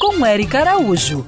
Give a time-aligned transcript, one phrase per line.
[0.00, 1.24] Com Eric Araújo.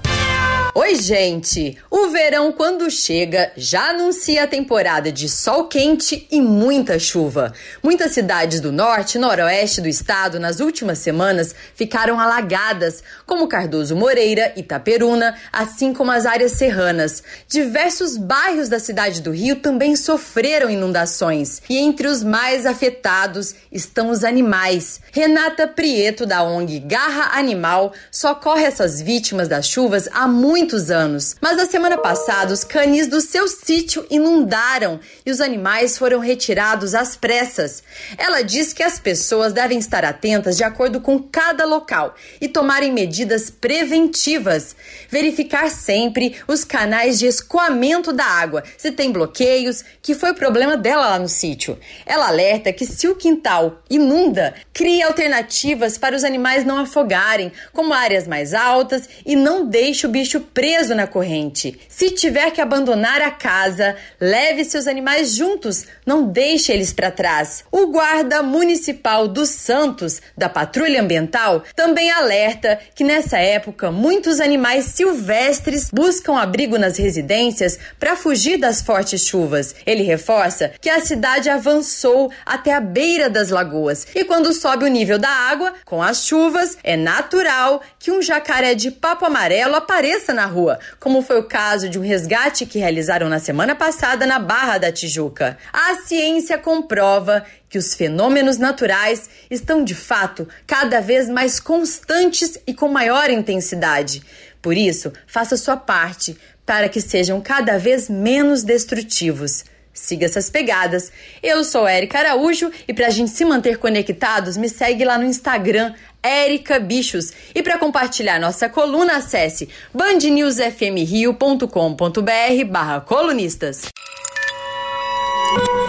[0.72, 1.76] Oi, gente!
[1.90, 7.52] O verão, quando chega, já anuncia a temporada de sol quente e muita chuva.
[7.82, 13.96] Muitas cidades do norte e noroeste do estado, nas últimas semanas, ficaram alagadas, como Cardoso
[13.96, 17.20] Moreira, Itaperuna, assim como as áreas serranas.
[17.48, 21.60] Diversos bairros da cidade do Rio também sofreram inundações.
[21.68, 25.00] E entre os mais afetados estão os animais.
[25.10, 31.36] Renata Prieto, da ONG Garra Animal, socorre essas vítimas das chuvas há muito muitos anos.
[31.40, 36.94] Mas na semana passada, os canis do seu sítio inundaram e os animais foram retirados
[36.94, 37.82] às pressas.
[38.18, 42.92] Ela diz que as pessoas devem estar atentas de acordo com cada local e tomarem
[42.92, 44.76] medidas preventivas.
[45.08, 50.76] Verificar sempre os canais de escoamento da água, se tem bloqueios, que foi o problema
[50.76, 51.78] dela lá no sítio.
[52.04, 57.94] Ela alerta que se o quintal inunda, crie alternativas para os animais não afogarem, como
[57.94, 61.78] áreas mais altas e não deixe o bicho preso na corrente.
[61.88, 67.64] Se tiver que abandonar a casa, leve seus animais juntos, não deixe eles para trás.
[67.70, 74.86] O guarda municipal dos Santos, da Patrulha Ambiental, também alerta que nessa época muitos animais
[74.86, 79.74] silvestres buscam abrigo nas residências para fugir das fortes chuvas.
[79.86, 84.88] Ele reforça que a cidade avançou até a beira das lagoas e quando sobe o
[84.88, 90.32] nível da água, com as chuvas, é natural que um jacaré de papo amarelo apareça
[90.32, 94.24] na na rua, como foi o caso de um resgate que realizaram na semana passada
[94.24, 95.58] na Barra da Tijuca.
[95.70, 102.72] A ciência comprova que os fenômenos naturais estão de fato cada vez mais constantes e
[102.72, 104.22] com maior intensidade.
[104.62, 109.64] Por isso, faça sua parte para que sejam cada vez menos destrutivos.
[109.92, 111.12] Siga essas pegadas.
[111.42, 115.24] Eu sou Erika Araújo e para a gente se manter conectados, me segue lá no
[115.24, 117.32] Instagram, Érica Bichos.
[117.54, 123.88] E para compartilhar nossa coluna, acesse bandnewsfmrio.com.br barra colunistas.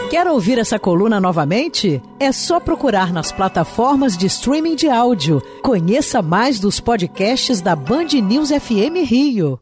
[0.10, 2.02] Quer ouvir essa coluna novamente?
[2.20, 5.42] É só procurar nas plataformas de streaming de áudio.
[5.64, 9.60] Conheça mais dos podcasts da Band News FM Rio.